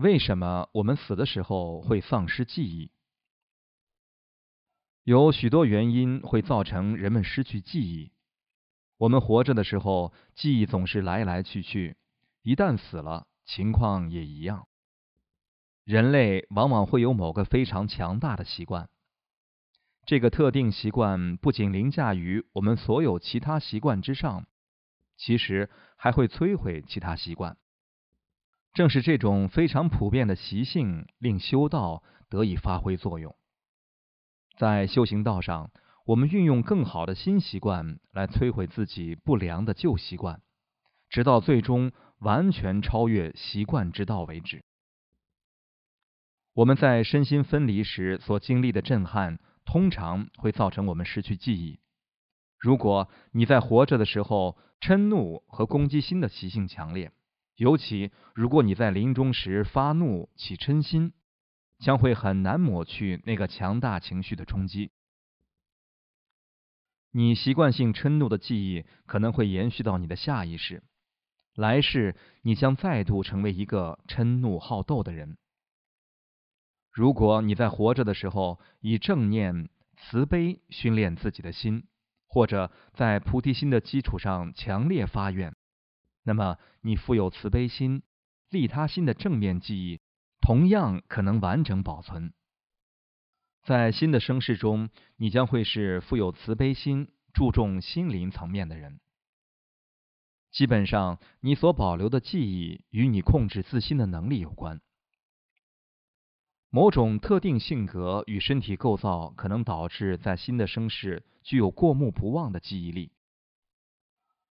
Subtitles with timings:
[0.00, 2.90] 为什么我们死的时候会丧失记忆？
[5.04, 8.10] 有许多原因会造成人们失去记忆。
[8.96, 11.96] 我们活着的时候，记忆总是来来去去；
[12.40, 14.68] 一旦死了，情况也一样。
[15.84, 18.88] 人类往往会有某个非常强大的习惯，
[20.06, 24.46] 这个特定习惯不仅凌驾于我们所有其他习惯之上，
[25.18, 27.58] 其实还会摧毁其他习惯。
[28.72, 33.34] 正是这种非常普遍的习性，令修道得以发挥作用。
[34.56, 35.70] 在修行道上，
[36.06, 40.40] 我们运用更好的新习惯来摧毁自己不良的旧习惯，
[41.08, 44.64] 直到最终完全超越习惯之道为止。
[46.52, 51.80] 我们在身心分离时所经历的震撼，通常会造成我们失去记忆。
[52.58, 57.12] 如果你在活着的时候，嗔怒和攻击心的习性强烈，
[57.60, 61.12] 尤其如果你在临终时发怒起嗔心。
[61.80, 64.90] 将会很难抹去那个强大情绪的冲击。
[67.10, 70.82] 你习惯性嗔怒的记忆可能会延续到你的下一世，
[71.54, 75.38] 来世你将再度成为一个嗔怒好斗的人。
[76.92, 81.86] 如果你在活着的时候以正念、慈悲训练自己的心，
[82.26, 85.56] 或者在菩提心的基础上强烈发愿，
[86.30, 88.04] 那么你富有慈悲心、
[88.50, 90.00] 利他心的正面记忆。
[90.40, 92.32] 同样可能完整保存。
[93.64, 99.00] 在新的生世中，你将会是富有慈悲心、注重心灵层面的人。
[100.52, 104.80] 基本上，你所保留的记忆与你控制自心的能力有关。
[106.70, 113.10] 某种特定性格与身体构造可能导致在新的生世具有过目不忘的记忆力。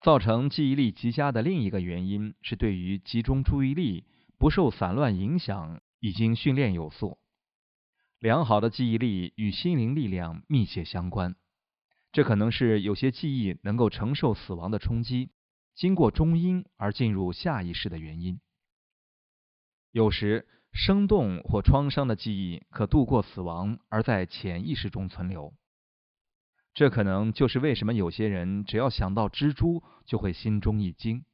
[0.00, 4.04] 造成记忆力极佳的另一个原因是对于集中注意力。
[4.40, 7.18] 不受散乱影响，已经训练有素。
[8.20, 11.34] 良好的记忆力与心灵力量密切相关。
[12.12, 15.30] 这可能是有些记忆能够承受死亡的冲击，
[15.74, 18.40] 经过中阴而进入下意识的原因。
[19.90, 25.52] 有时，生动或创伤的记忆可度过死亡，而在潜意识中存留。
[26.78, 31.24] 这可能就是为什么有些人只要想到蜘蛛，就会心中一惊。